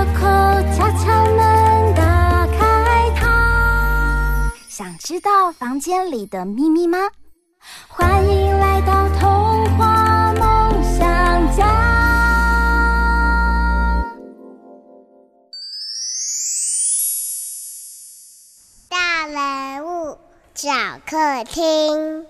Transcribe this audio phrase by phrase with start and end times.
[0.00, 4.50] 叩叩叩，敲敲门，打开它。
[4.68, 6.98] 想知道房间里的秘密吗？
[7.86, 11.66] 欢迎来到童话梦想家。
[18.88, 20.16] 大人物
[20.54, 20.70] 小
[21.06, 22.24] 客厅。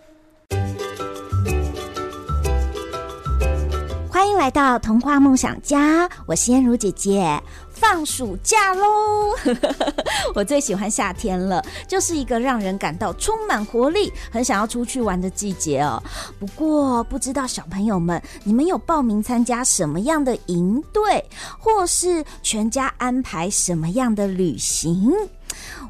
[4.21, 7.43] 欢迎来到童话梦想家，我是嫣如姐姐。
[7.73, 9.35] 放暑假喽！
[10.37, 16.03] 我最喜欢夏天了，就是一个让人感到充满活力、很想要出去玩的季节哦。
[16.39, 21.25] 不过，不知道小朋友们，你们有报名参加什么样的营队，
[21.59, 25.11] 或是全家安排什么样的旅行？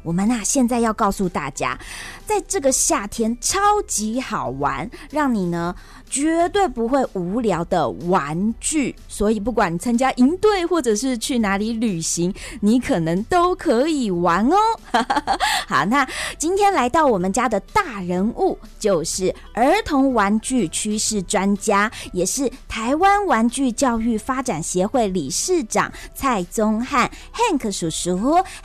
[0.03, 1.77] 我们呐，现在要告诉大家，
[2.25, 5.75] 在这个夏天超级好玩，让你呢。
[6.11, 14.57] 绝对不会无聊的玩具，所以不管参加营队或者是去哪里旅行，你可能都可以玩哦。
[15.67, 16.05] 好，那
[16.37, 28.11] 今天来到我们家的大人物就是儿童玩具趋势专家，也是台湾玩具教育发展协会理事长蔡宗翰 Hank 叔叔。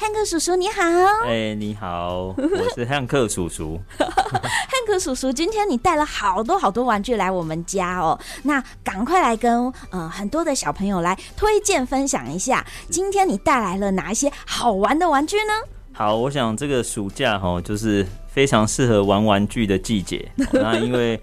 [0.00, 0.82] Hank 叔叔你好，
[1.24, 3.80] 哎、你好，我是汉克叔叔。
[4.86, 15.52] 汉克叔叔，今天你带了好多好多玩具来我们家哦，那赶快来跟呃很多的小朋友来推荐分享一下，今天你带来了哪一些好玩的玩具呢？
[15.92, 20.30] 好，我想这个暑假哈，就是非常适合玩玩具的季节。
[20.52, 21.20] 那因为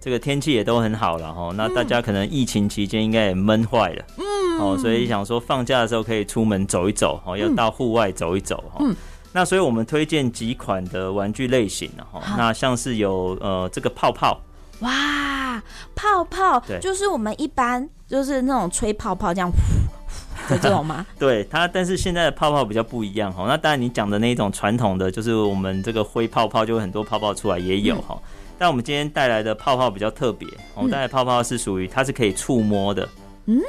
[0.00, 8.78] 这个天气也都很好了哈，那大家可能疫情期间应该也闷坏了，嗯，哦，所以想说放假的时候可以出门走一走，哦，要到户外走一走哈。
[8.80, 8.96] 嗯，
[9.36, 14.40] 那所以我们推荐几款的玩具类型哈，那像是有呃这个泡泡。
[14.78, 15.60] 哇，
[15.96, 19.50] 泡泡，对，就是我们一般就是那种吹泡泡这样
[20.62, 21.04] 这种吗？
[21.18, 23.44] 对它，但是现在的泡泡比较不一样哈。
[23.48, 28.14] 那当然你讲的那种传统的，就是我们这个挥泡泡就会很多泡泡出来也有哈。
[28.14, 28.22] 嗯、
[28.56, 30.46] 但我们今天带来的泡泡比较特别，
[30.76, 33.08] 我们带来的泡泡是属于它是可以触摸的。
[33.46, 33.60] 嗯，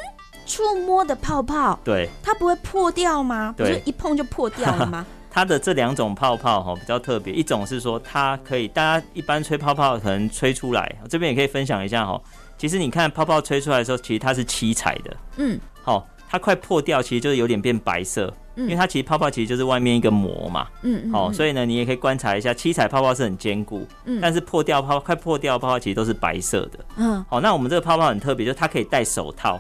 [0.46, 3.52] 触摸的泡泡，对，它不会破掉吗？
[3.58, 5.04] 对，不是一碰就破掉了吗？
[5.36, 12.20] 它的这两种泡泡哈比较特别，一种是说它可以，大家一般吹泡泡可能吹出来，这边也可以分享一下哈。
[12.58, 29.60] 其实你看泡泡吹出来的时候，其实它是七彩的，嗯，好，它快破掉，其实就是有点变白色，因为它其实泡泡其实就是外面一个膜嘛，嗯，好，所以呢，你也可以观察一下，七彩泡泡是很坚固，嗯，但是破掉泡快破掉泡泡其实都是白色的，嗯，好，那我们这个泡泡很特别，就是它可以戴手套。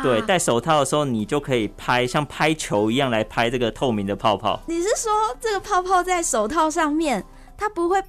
[0.00, 4.60] 啊，对，戴手套的时候，你就可以拍像拍球一样来拍这个透明的泡泡。
[4.66, 7.24] 你是说这个泡泡在手套上面，
[7.56, 8.02] 它不会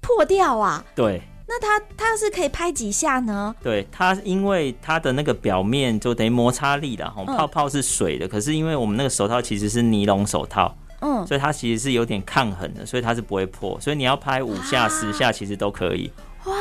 [0.00, 0.84] 破掉啊？
[0.94, 1.22] 对。
[1.44, 3.54] 那它它是可以拍几下呢？
[3.62, 16.10] 对，它因为它的那个表面就等于摩擦力了，哈，泡泡是水的，嗯、可是因为我们那个手套其实是尼龙手套，嗯，所以它其实是有点抗衡的，所以它是不会破，所以你要拍五下、十下其实都可以。
[16.44, 16.54] 哇！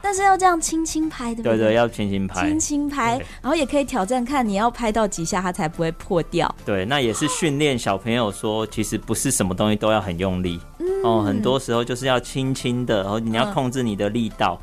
[0.00, 1.56] 但是要这样轻轻拍，对不对？
[1.56, 6.52] 对对，要轻轻拍，轻轻拍，然后也可以挑战看你要拍到几下它才不会破掉。
[6.64, 14.60] 对，那也是训练小朋友说，其实不是什么东西都要很用力，嗯、哦，很多时候就是要轻轻的，然后你要控制你的力道。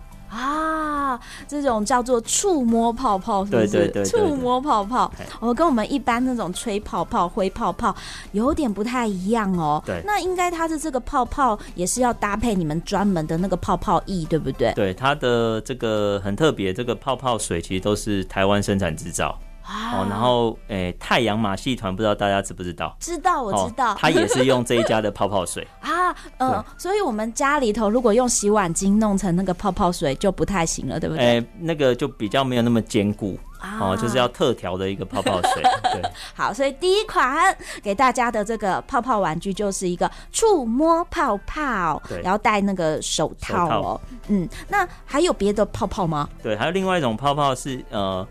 [1.47, 3.67] 这种叫做触摸泡泡，是不是？
[3.67, 7.95] 对对对，触摸泡泡，哦，跟我们一般那种吹泡泡、挥泡泡
[8.31, 9.81] 有点不太一样哦。
[9.85, 14.73] 对，那应该它的这个泡泡也是要搭配你们专门的那个泡泡液，对不对？
[14.73, 19.37] 对，它的这个很特别，这个泡泡水其实都是台湾生产制造。
[19.69, 22.95] 哦，然后诶、欸，太阳马戏团不知道大家知不知道？
[22.99, 31.23] 知道，我知道，他也是用这一家的 泡泡水啊，嗯、呃，所以我们家里头如果用洗碗巾弄成那个泡泡水就不太行了，对不对？
[31.23, 33.37] 哎、欸，那个就比较没有那么坚固
[33.79, 35.61] 哦，就是要特调的一个泡泡水。
[35.93, 36.01] 对，
[36.33, 46.27] 好，所以第一款给大家的这个泡泡玩具就是一个触摸泡泡，对，然后戴那个手套哦，套嗯，那还有别的泡泡吗？
[46.41, 48.27] 对，还有另外一种泡泡是呃。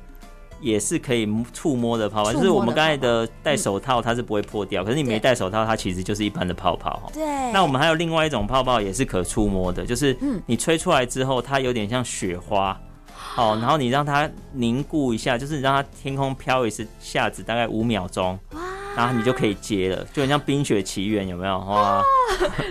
[0.60, 4.84] 也是可以触摸的泡泡，就是我们刚才的戴手套，它是不会破掉。
[4.84, 7.10] 可是你没戴手套，它其实就是一般的泡泡。
[7.12, 7.22] 对。
[7.52, 10.16] 那我们还有另外一种泡泡，也是可触摸的，就是
[10.46, 12.78] 你吹出来之后，它有点像雪花。
[13.12, 18.38] 好， 然后你让它凝固一下，就是你让它天空飘一下子，大概五秒钟。
[18.99, 21.56] 然后你就可以接了，就很像《冰雪奇缘》，有没有？
[21.56, 22.03] 哇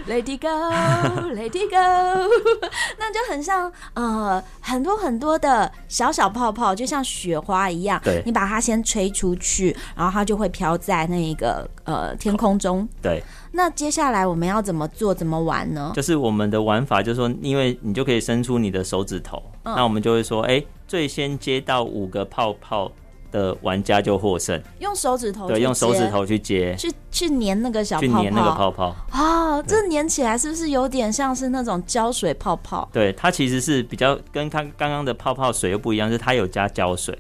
[0.10, 2.30] ，Let it go，Let it go，
[3.00, 8.02] 那就很像呃很多很多的小小泡泡，就像雪花一样。
[8.04, 12.86] 对，你把它先吹出去，然后它就会飘在那一个呃天空中。
[13.02, 15.14] 对，那接下来我们要怎么做？
[15.14, 15.94] 怎么玩呢？
[15.96, 22.92] 就是我们的玩法，就是说，因为你就可以伸出你的手指头，嗯、那我们就会说，哎，最先接到五个泡泡。
[23.32, 28.96] 的玩家就获胜，用手指头对，用手指头去接，去去粘那个小泡泡，去粘那个泡泡。
[29.12, 32.88] 啊，这粘起来是不是有点像是那种胶水泡泡？
[32.92, 37.18] 对，它其实是比较跟它刚刚的泡泡水又不一样，是它有加胶水，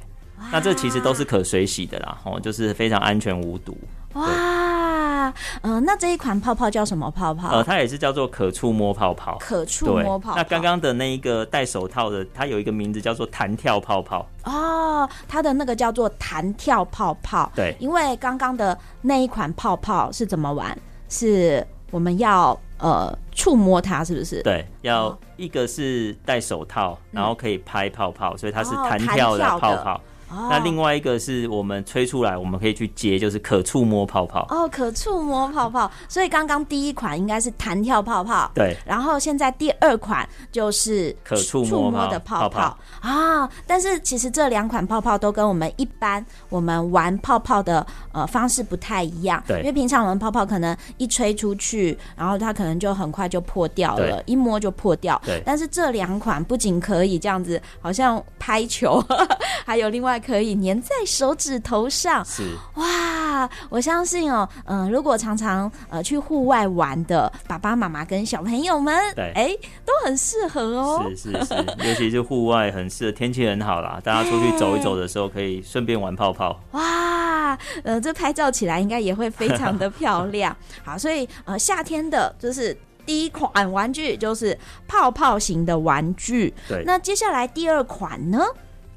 [0.51, 3.77] 那这其实都是可水洗的啦，哦，就是非常安全无毒。
[4.13, 5.27] 哇，
[5.61, 7.49] 嗯、呃，那这一款泡泡叫什么泡泡？
[7.49, 9.37] 呃，它也是叫做可触摸泡泡。
[9.39, 10.37] 可触摸泡泡。
[10.37, 14.25] 那刚刚的那一个戴手套的，它有一个名字叫做弹跳泡泡。
[14.45, 17.51] 哦，它的那个叫做弹跳泡泡。
[17.53, 20.75] 对，因为刚刚的那一款泡泡是怎么玩？
[21.09, 24.41] 是我们要呃触摸它，是不是？
[24.41, 29.95] 对，要一个是戴手套，然后可以拍泡泡，嗯、所以它是弹跳的泡泡。
[29.95, 34.45] 哦那另外一个是我们吹出来，我们可以去接，就是可触摸泡泡。
[34.49, 35.89] 哦，可触摸泡泡。
[36.09, 38.75] 所以刚刚第一款应该是弹跳泡泡，对。
[38.85, 43.49] 然后现在第二款就是可触摸的泡泡啊。
[43.65, 49.59] 但是其实这两款泡泡都跟我们一般我们玩泡泡的呃方式不太一样，对。
[49.59, 55.21] 因为平常我们泡泡可能一吹出去，然后它可能就很快就破掉了，一摸就破掉。
[55.25, 55.41] 对。
[55.45, 59.01] 但是这两款不仅可以这样子，好像拍球，
[59.65, 60.16] 还有另外。
[60.19, 62.43] 可以粘在手指头上，是
[62.75, 63.49] 哇！
[63.69, 69.55] 我相信哦，嗯、呃，如果常常呃去户外玩的爸爸妈妈跟小朋友们，对，哎，
[69.85, 71.05] 都很适合哦。
[71.15, 71.53] 是是是，
[71.87, 76.59] 尤其是户外很适合，天气很好啦，大家出去走一走的时候，可以顺便玩泡泡。
[76.71, 80.55] 哇，呃，这拍照起来应该也会非常的漂亮。
[80.83, 82.75] 好，所以呃，夏天的就是
[83.05, 86.51] 第一款玩具就是泡泡型的玩具。
[86.67, 88.39] 对，那接下来第二款呢？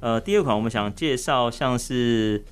[0.01, 2.43] 呃，第二款我们想介绍像是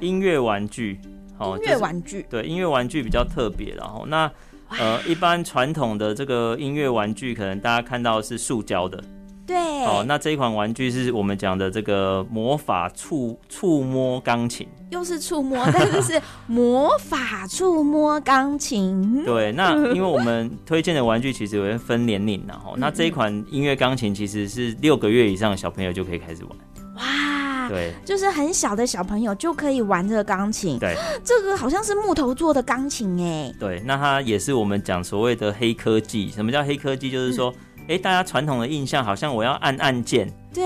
[0.00, 0.98] 音乐玩具，
[1.40, 4.30] 音乐玩具，对，音乐玩具比较特别，然后那
[4.70, 9.00] 呃，一般传统的这个音乐玩具，可能大家看到是塑胶的，
[9.46, 26.52] 对，哦，那这一款玩具是我们讲的这个魔法触触摸钢琴，又是触摸，但是是魔法触摸钢琴，对，那因为我们推荐的玩具其实有分年龄，然后那这一款音乐钢琴其实是六个月以上的小朋友就可以开始玩。
[26.96, 30.78] 哇，对，就是很小的小朋友就可以玩这个钢琴。
[30.78, 33.52] 对，这个好像是木头做的钢琴哎。
[33.58, 36.30] 对，那它也是我们讲所谓的黑科技。
[36.30, 37.10] 什么叫黑科技？
[37.10, 37.52] 就是说，
[37.88, 40.64] 哎、嗯，大家传统的印象好像我要按按键，对，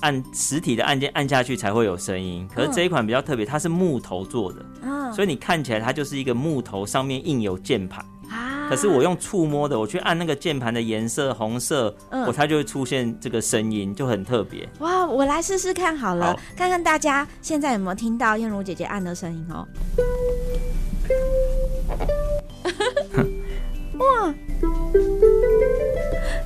[0.00, 2.48] 按实体的按键按下去才会有声音。
[2.54, 8.04] 可是这一款比较特别，它是木头做的，嗯，所以你看起来它就是一个木头上面印有键盘。
[8.68, 14.68] 可是我用触摸的，我去按那个键盘的颜色，红色，嗯，我它就会出现这个声音，就很特别。
[14.80, 19.66] 哇，我来试试看好了，好，看看大家现在有没有听到燕如姐姐按的声音哦。
[23.98, 24.34] 哇！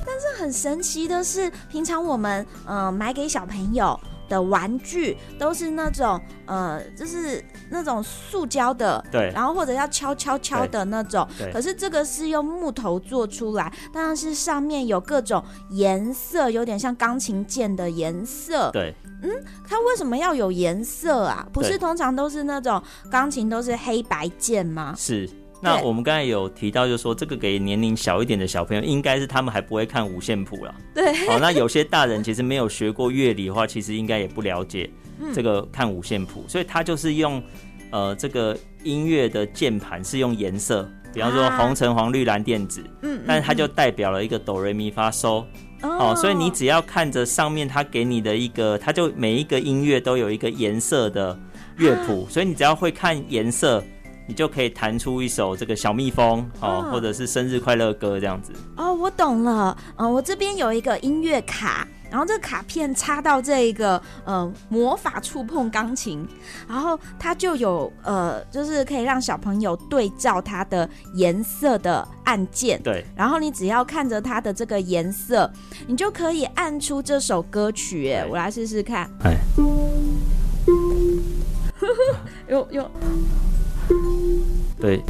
[0.05, 3.99] 但是很神奇的是，平常我们呃买给小朋友。
[4.29, 11.51] 的玩具都是那种呃，就是那种塑胶的，对，然后或者要敲敲敲的那种，对。
[11.51, 18.93] 可是这个是用木头做出来，但是上面有各种颜色，有点像钢琴键的颜色，对。
[19.23, 19.31] 嗯，
[19.67, 21.47] 它为什么要有颜色啊？
[21.51, 24.93] 不是通常都是那种钢琴都是黑白键吗？
[24.95, 25.27] 是。
[25.61, 30.75] 那我们刚才有提到，就是说这个给年龄小一点的小朋友，应该是他们还不会看五线谱了。
[30.93, 31.13] 对。
[31.25, 34.91] 好，那有些大人其实没有学过乐理的话，其实应该也不了解
[35.33, 37.41] 这个看五线谱，所以它就是用
[37.91, 45.43] 呃这个音乐的键盘是用颜色，比方说红橙黄绿蓝靛紫，嗯，但是它就代表了一个哆来咪发嗦。
[45.81, 51.37] 哦，所以你只要看着上面它给你的一个，它就每一个音乐都有一个颜色的
[51.77, 53.83] 乐谱，所以你只要会看颜色。
[54.25, 58.93] 你就可以弹出一首这个小蜜蜂哦，或者是生日快乐歌这样子哦。
[58.93, 66.23] 我懂了，嗯、呃，我这边有一个音乐卡，然后这个卡片插到这一个呃魔法触碰钢琴，
[66.67, 75.51] 然后它就有呃，就是可以让小朋友对照它的颜色的按键，对，然后你只要看着它的这个颜色，
[75.87, 78.11] 你就可以按出这首歌曲。
[78.11, 79.35] 哎，我来试试看，哎，
[82.47, 82.91] 有有。
[84.79, 85.01] 对，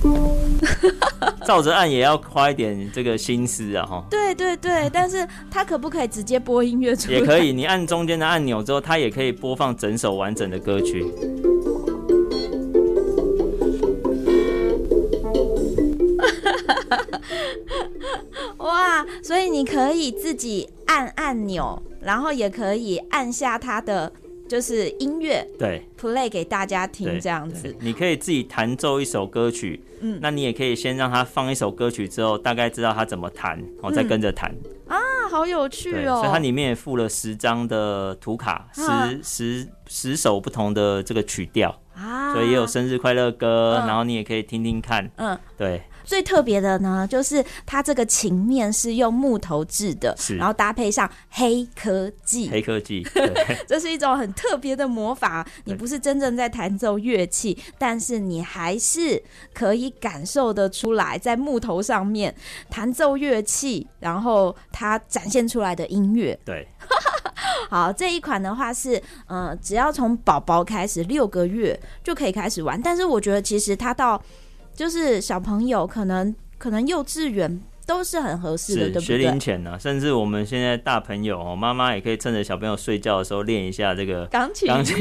[1.44, 4.04] 照着按也要花一点这个心思啊，哈。
[4.10, 7.18] 对对对，但是它可不可以直接播音乐出来？
[7.18, 11.04] 也可以，你按中间的按钮之后，它也可以播放整首完整的歌曲。
[18.58, 24.12] 哇，所以你可以自己按按钮，然后也可以按下它的。
[24.50, 27.72] 就是音乐，对，play 给大家听这样子。
[27.78, 34.52] 你可以自己弹奏一首歌曲，嗯，那你也可以先让他放一首歌曲之后，大概知道他怎么弹，然后再跟着弹。
[34.88, 34.98] 啊，
[35.30, 36.16] 好有趣哦！
[36.16, 41.80] 所以它里面也附了十张的图卡，十十十首不同的这个曲调。
[41.94, 45.80] 啊，所以也有生日快乐歌，然后你也可以听听看，嗯，对。
[46.10, 53.32] 最特别的呢，就是它这个琴面是用木头制的，是，然后搭配上黑科技，黑科技， 对
[53.68, 55.46] 这是一种很特别的魔法。
[55.66, 59.22] 你不是真正在弹奏乐器，但是你还是
[59.54, 62.34] 可以感受得出来，在木头上面
[62.68, 66.36] 弹奏乐器，然后它展现出来的音乐。
[66.44, 66.66] 对，
[67.70, 74.20] 好，这一款的话是，呃，只要从宝宝开始六个月就可以开始玩，但是我觉得其实它到
[74.74, 79.02] 就是小朋友可能可能幼稚园都是很合适的，对不对？
[79.02, 84.68] 学龄前呢，甚至我们现在大朋友哦，妈妈也可以趁着小朋友睡觉的时候练一下这个钢琴。
[84.68, 84.96] 钢琴，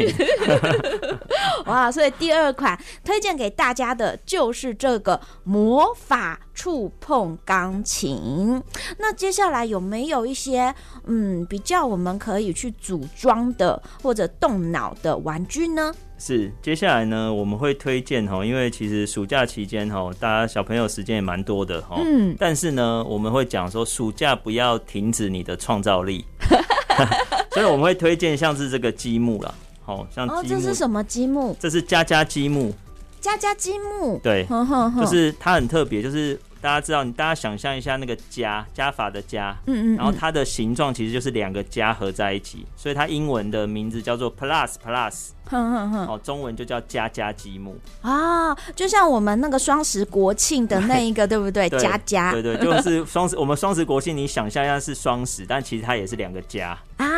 [1.68, 1.92] 哇！
[1.92, 8.62] 所以第二款推荐给大家的就是这个魔法触碰钢琴。
[8.98, 10.74] 那接下来有没有一些
[11.06, 15.94] 嗯比较我们可以去组装的或者动脑的玩具呢？
[16.20, 26.26] 是，接下来呢，我们会推荐哈，因为其实暑假期间哈，大家小朋友时间也蛮多的哈，嗯，但是呢，我们会讲说，暑假不要停止你的创造力，
[27.52, 31.56] 所以我们会推荐像是这个积木啦，好像积木，哦，这是什么积木？
[31.60, 32.74] 这是家家积木，
[33.22, 34.46] 家家积木，对，
[35.00, 36.40] 就是它很特别，就是。
[36.62, 51.70] 大家知道，你大家想象一下那个加加法的加，嗯嗯，然后它的形状其实就是两个加合在一起，所以它英文的名字叫做 Plus Plus，哼哼哼，哦，中文就叫加加积木啊，就像我们那个双十国庆的那一个， 对不对？
[51.70, 57.09] 家家，对对，就是双十，我们双十国庆，你想象一下是双十，但其实它也是两个加啊，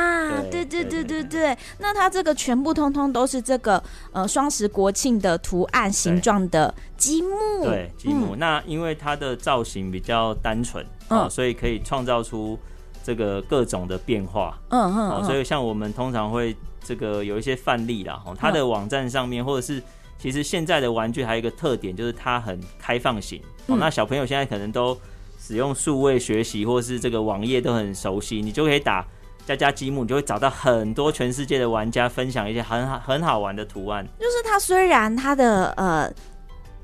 [0.49, 12.57] 对对对对对，那它这个全部通通都是这个呃双十国庆的图案形状的积木，对积木，那因为它的造型比较单纯，嗯，所以可以创造出
[13.03, 19.81] 这个各种的变化，嗯嗯，嗯，所以像我们通常会这个有一些范例啦，哈，它的网站上面或者是
[20.17, 24.95] 其实现在的玩具还有一个特点就是它很开放型，哦，那小朋友现在可能都
[25.39, 29.05] 使用数位学习或是这个网页都很熟悉，你就可以打
[29.45, 34.05] 家家积木，你就会找到很多全世界的玩家分享一些很好很好玩的图案。
[34.19, 36.11] 就是它虽然它的呃。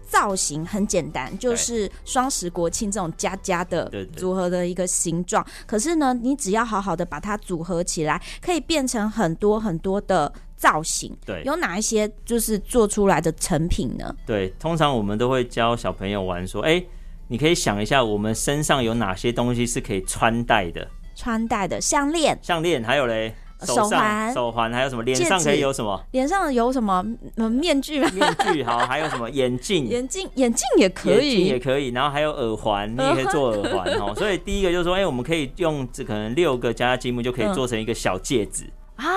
[0.09, 5.45] 造型很简单，就是双十国庆这种加加的组合的一个形状。
[5.65, 11.13] 可是呢，你只要好好的把它组合起来，可以变成很多很多的造型。
[11.25, 14.15] 对，有哪一些就是做出来的成品呢？
[14.25, 16.87] 对，通常我们都会教小朋友玩说，哎、欸，
[17.27, 20.87] 你可以想一下，我们身上有哪些东西是可以穿戴的？
[21.17, 23.33] 穿戴的项链，项链还有嘞。
[23.65, 25.01] 手环、手环还有什么？
[25.01, 25.99] 脸上可以有什么？
[26.11, 27.03] 脸上有什么？
[27.37, 28.07] 嗯，面具吗？
[28.13, 29.27] 面具好， 还有什么？
[29.31, 31.87] 眼镜，眼镜，眼镜也可以，眼镜也可以。
[31.87, 34.13] 然后还有耳环，你也可以做耳环哦。
[34.15, 38.65] 所以第一个就是说，哎、欸，我们可以用这可能六个加加积木就可以做成一个小戒指、
[38.97, 39.11] 嗯、啊，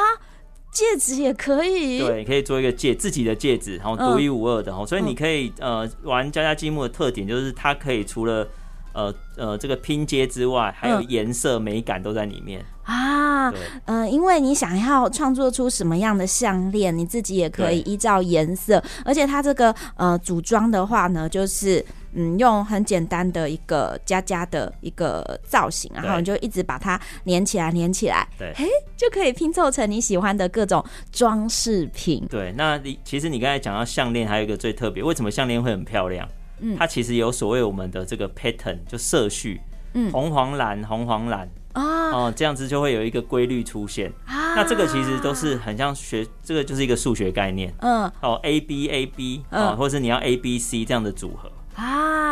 [0.73, 1.99] 戒指也可以。
[1.99, 4.87] 对，可以做一个戒自己的戒指，然后独一无二的哦。
[4.87, 8.49] 所以你可以呃玩加加积木的特点就是它可以除了
[8.93, 12.65] 呃呃这个拼接之外，还有颜色美感都在里面。
[12.83, 13.51] 啊，
[13.85, 28.67] 嗯、呃，因为你想要创作出什么样的项链，你自己也可以依照颜色，而且它这个呃组装的话呢，就是嗯用很简单的一个加加的一个造型，然后你就一直把它连起来，连起来，对，嘿，
[28.97, 32.27] 就可以拼凑成你喜欢的各种装饰品。
[32.29, 36.29] 对，那你其实你刚才讲到项链，还有一个最特别，为什么项链会很漂亮？
[36.61, 39.61] 嗯，它其实有所谓我们的这个 pattern，就色序，
[39.95, 41.49] 嗯，红黄蓝，红黄蓝。
[41.73, 44.13] 啊哦，这样子就会有一个规律出现。
[44.27, 47.73] 啊，那这个其实都是很像学，这个就是一个数学概念。
[47.79, 51.51] 嗯，哦，A B A B，嗯，或者是你要 A B C 这样的组合。
[51.77, 52.30] 啊！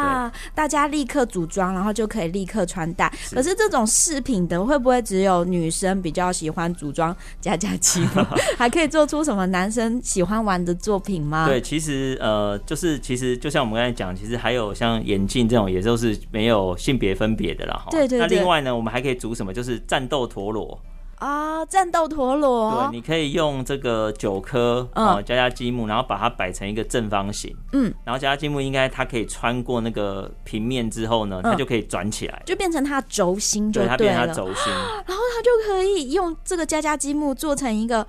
[0.54, 3.12] 大家立刻组装，然后就可以立刻穿戴。
[3.32, 8.24] 可是这种饰品的会不会只有女生比较喜欢组装家家积木？
[8.56, 11.46] 还可以做出什么男生喜欢玩的作品吗？
[11.46, 17.74] 对，其实呃，就是其实就像我们刚才讲，其实还有像眼镜这种，也就是没有性别分别的啦。
[17.74, 17.88] 哈。
[17.90, 18.20] 对，对对。
[18.20, 19.52] 那另外呢，我们还可以组什么？
[19.52, 20.78] 就是战斗陀螺。
[21.18, 22.88] 啊，战斗陀螺。
[22.90, 27.54] 对，你可以用这个九颗啊加加积木，然后把它摆成一个正方形。
[27.72, 33.96] 嗯，然后加加积木应该它可以穿过那个平面之后呢，它就可以转起来，就变成它轴心就对了。
[33.96, 34.72] 对，它变成它轴心，
[35.06, 38.06] 然后它就可以用这个加加积木做成一个。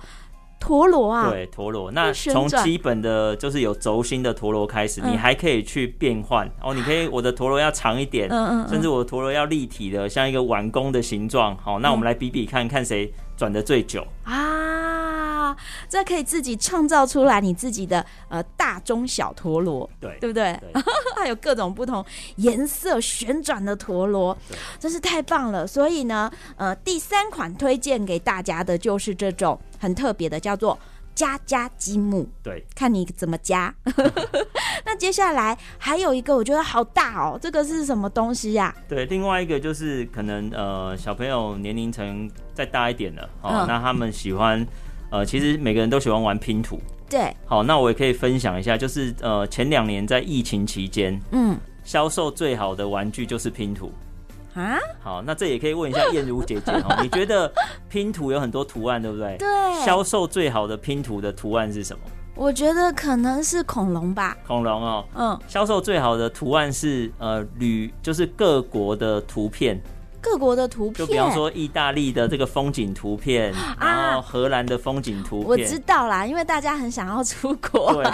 [0.60, 1.90] 陀螺啊，对，陀螺。
[1.90, 6.74] 那从基本的就是有轴心的陀螺开始，嗯、你还可以去变换哦。
[6.74, 11.56] 你可以，我的陀螺要长一点，嗯嗯，甚至我的陀螺要立体的，像一个碗弓的形状。
[11.56, 14.99] 好，那我们来比比看看谁转的最久啊？
[15.88, 20.58] 这可以自己创造出来你自己的呃大中小陀螺，对，对不对？
[20.72, 20.82] 对
[21.16, 22.04] 还有各种不同
[22.36, 24.36] 颜色旋转的陀螺，
[24.78, 25.66] 真是太棒了。
[25.66, 29.58] 所以呢，呃，第三款推荐给大家的就是这种。
[29.82, 30.78] 很特别的，叫做
[31.14, 32.28] 加加积木。
[32.42, 33.74] 对，看你怎么加。
[34.84, 38.76] 那接下来还有一个，我觉得好大哦，这个是什么东西呀？
[38.86, 44.66] 对，另外一个就是可能呃小朋友年龄层再大一点了哦，嗯、那他们喜欢
[45.10, 46.80] 呃，其实每个人都喜欢玩拼图。
[47.08, 53.92] 对，好，那我也可以分享一下，就是呃前两年在疫情期间，嗯，销售最好的玩具就是拼图。
[54.54, 57.52] 啊，好，那这也可以问一下燕如姐姐哦， 你觉得
[57.88, 59.36] 拼图有很多图案，对不对？
[59.38, 59.48] 对。
[59.84, 62.02] 销售最好的拼图的图案是什么？
[62.36, 64.36] 我觉得可能是恐龙吧。
[64.46, 65.38] 恐龙哦，嗯。
[65.46, 69.80] 销售最好的图案是呃旅，就是各国的图片。
[70.20, 75.48] 各国的图片，就比方说意大利的这个风景图片，然后荷兰的风景图片。
[75.48, 77.92] 我知道啦，因为大家很想要出国。
[77.94, 78.10] 对。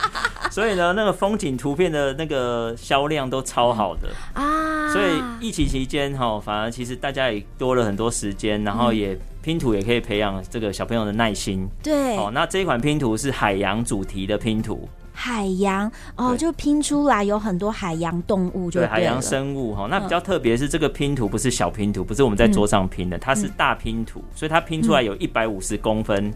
[0.50, 4.92] 所以呢，那个风景图片的那个销量都超好的啊！
[4.92, 11.68] 所以疫情期间哈，反而其实大家也多了很多时间，然后也拼图也可以培养这个小朋友的耐心。
[11.80, 14.88] 对，哦，那这一款拼图是海洋主题的拼图。
[15.20, 19.86] 海洋哦，就拼出来有很多海洋动物就对，海洋生物哈。
[19.90, 26.32] 那比较特别是这个拼图不是小拼图，不是我们在桌上拼的，它是大拼图，所以它拼出来有一百五十公分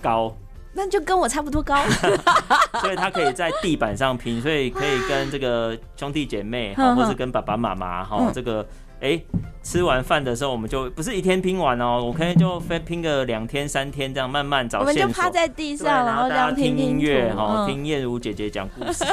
[0.00, 0.32] 高。
[0.72, 1.82] 那就跟我差不多高，
[2.80, 8.64] 所以他可以在地板上拼，所以可以跟这个兄弟姐妹 哈，或是跟爸爸妈妈哈，这个
[9.00, 9.26] 哎、欸、
[9.62, 14.80] 吃完饭的时候，我们就不是一天拼完哦，我可能就分拼个两天三天这样慢慢找。
[14.80, 19.04] 我们就趴在地上，然后这样听音乐哈，听燕如姐姐讲故事，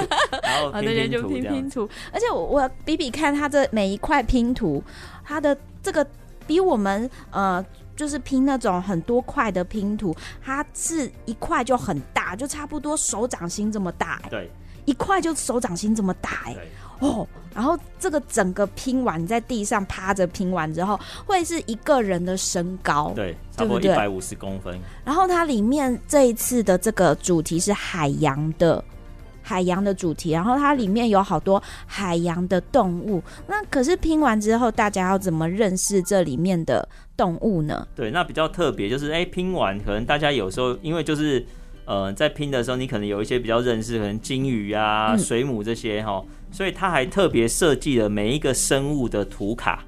[0.41, 1.53] 然后 拼拼图这样。
[1.53, 4.83] 拼拼图，而且我我比比看它这每一块拼图，
[5.23, 6.05] 它的这个
[6.45, 7.63] 比我们呃。
[7.95, 14.21] 就是拼那种很多块的拼图，它是一块就很大，就差不多手掌心这么大。
[14.29, 14.51] 对，
[14.83, 16.41] 一块就手掌心这么大。
[16.47, 16.57] 哎，
[16.99, 23.11] 哦，然后这个整个拼完在地上趴着拼完之后，会是一个人的身高。
[23.15, 24.79] 对，差不多一百五十公分。
[25.03, 28.83] 然后它里面这一次的这个主题是海洋的。
[29.47, 33.21] 海洋的主题，然后它里面有好多海洋的动物。
[33.45, 37.87] 那可是拼完之后，大家要怎么认识这里面的动物呢？
[37.95, 41.45] 对，那比较特别就是，哎，拼完可能大家有时候因为就是，
[41.85, 49.83] 呃，在拼的时候，你可能有一些比较认识，可能金鱼啊、水母这些哈，嗯、所以他还特别设计了每一个生物的图卡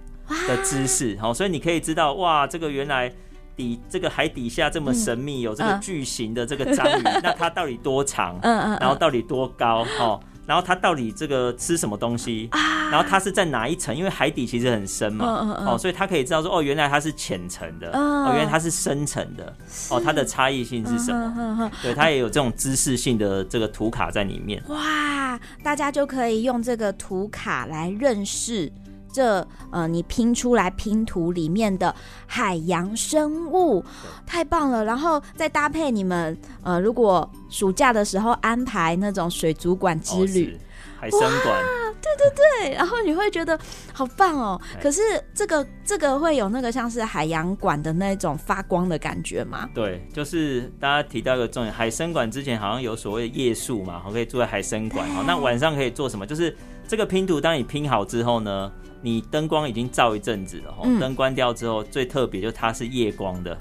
[0.47, 3.09] 的知识，好，所以你可以知道，哇，这个原来。
[3.55, 8.37] 底这个海底下这么神秘，有这个巨型的这个章鱼， 那它到底多长？
[8.43, 9.83] 嗯嗯，然后到底多高？
[9.99, 12.49] 哦，然后它到底这个吃什么东西？
[12.89, 13.93] 然后它是在哪一层？
[13.93, 15.25] 因为海底其实很深嘛，
[15.67, 19.53] 哦，所以它可以知道说，哦，原来它是浅层的，哦，原来它是深层的，
[19.89, 21.69] 哦，它的差异性是什么？
[21.83, 24.63] 对，它也有这种知识性的这个图卡在里面。
[24.69, 28.71] 哇，大家就可以用这个图卡来认识。
[29.11, 31.93] 这呃，你拼出来拼图里面的
[32.25, 33.83] 海洋生物，
[34.25, 34.83] 太棒了！
[34.85, 40.59] 然后再搭配你们呃，如果暑假的时候安排那种水族馆之旅，哦、
[40.99, 41.63] 海生馆，
[42.01, 43.57] 对对对，然后你会觉得
[43.93, 44.59] 好棒哦。
[44.81, 45.01] 可是
[45.33, 49.69] 这个这个会有那个像是海洋馆的那种发光的感觉吗？
[49.73, 55.09] 对，就是大家提到一个重点，海参馆之前好像有所谓的夜宿嘛，可以住在海参馆。
[55.09, 56.25] 好，那晚上可以做什么？
[56.25, 56.55] 就是
[56.87, 58.71] 这个拼图，当你拼好之后呢？
[59.01, 63.57] 你灯光已经照一阵子了，灯、嗯、关掉之后，最特别就它是夜光的，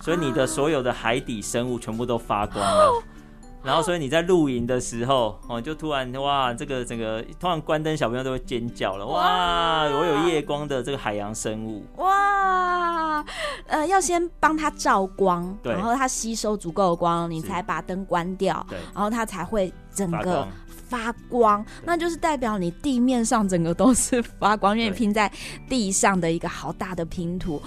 [0.00, 2.84] 所以你的所有的海底生物全部都发光了。
[2.84, 3.04] 啊、
[3.62, 9.06] 然后，所以你在露营的时候，哦，就突然哇，这个整个突然关灯，小朋友都会尖叫了。
[9.06, 11.84] 哇，我有夜光的这个海洋生物。
[11.96, 13.22] 哇，
[13.66, 20.48] 呃，要先帮它照光，然后它吸收足够的光，你才把灯关掉，然后它才会整个。
[20.90, 25.30] 发光，那就是代表你地面上整个都是发光，因为你拼在
[25.68, 27.62] 地上的一个好大的拼图。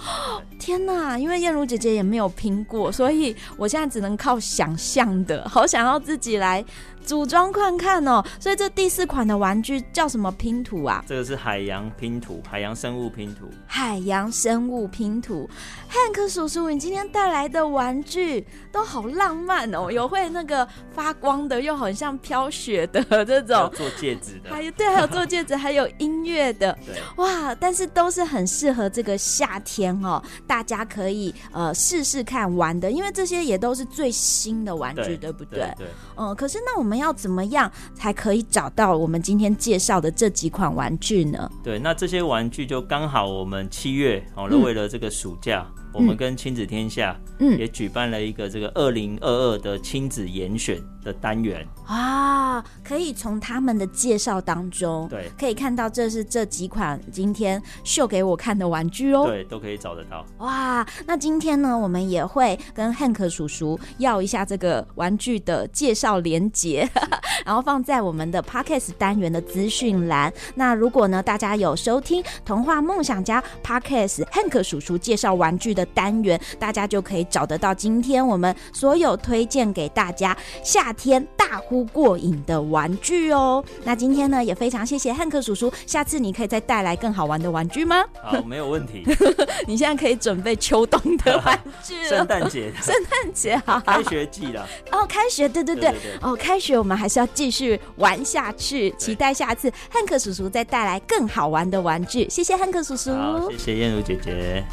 [0.60, 1.18] 天哪！
[1.18, 6.62] 因为燕如姐姐也没有拼过，所以我现在只能靠想象的，好想要自己来
[7.04, 8.24] 组装看看哦。
[8.40, 11.04] 所以这第四款的玩具叫什么拼图啊？
[11.06, 13.48] 这个是海洋拼图，海洋生物拼图。
[13.66, 15.48] 海洋生物拼图，
[15.88, 27.54] 汉克叔叔，你今天带来的玩具都好浪漫哦， 有会那个发光的，又很像飘雪的这种，做戒指的，还有对，还有做戒指， 还有音乐的，对，哇！
[27.56, 35.60] 但是都是很适合这个夏天哦，大家可以呃试试看玩的，因为这些也都是最新的玩具，对，对不对？
[35.76, 35.86] 对，
[36.16, 41.50] 嗯、呃，可是那我们要怎么样才可以找到我们今天介绍的这几款玩具呢？
[41.62, 45.66] 对，那这些玩具就刚好我们七月哦，为了这个暑假。
[45.76, 47.58] 嗯我们跟亲子天下嗯。
[47.58, 51.66] 也举办了一个这个二零二二的亲子严选的单元。
[51.86, 55.30] 啊，可以从他们的介绍当中对。
[55.38, 60.24] 可以看到这是这几款今天秀给我看的玩具哦，对，都可以找得到。
[60.38, 60.86] 哇。
[61.06, 66.88] 那今天呢，我们也会跟汉克叔叔要一下这个玩具的介绍连结，
[67.44, 70.32] 然后放在我们的 Podcast 单元的资讯栏。
[70.54, 83.64] 那如果呢，大家有收听童话梦想家 Podcast 汉克叔叔介绍玩具的单元，大家就可以找得到今天我们所有推荐给大家夏天大呼过瘾的玩具哦。
[83.84, 88.04] 那今天呢，也非常谢谢汉克叔叔，下次你可以再带来更好玩的玩具吗？
[88.22, 89.04] 好，没有问题。
[89.66, 94.66] 你现在可以准备秋冬的玩具了，圣诞节，圣诞节好，开学季了。
[94.92, 102.28] 哦，开学，对对对，对对对哦，开学我们还是要继续玩下去，期待下次汉克叔叔再带来更好玩的玩具。
[102.28, 103.10] 谢谢汉克叔叔，
[103.50, 104.64] 谢谢燕如姐姐。